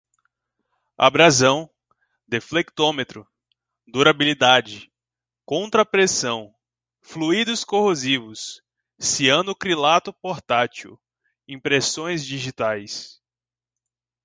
abrasão, 0.97 1.69
deflectômetro, 2.27 3.23
durabilidade, 3.85 4.91
contrapressão, 5.45 6.51
fluídos 7.03 7.63
corrosivos, 7.63 8.63
cianocrilato 8.97 10.11
portátil, 10.11 10.99
impressões 11.47 12.25
digitais 12.25 13.21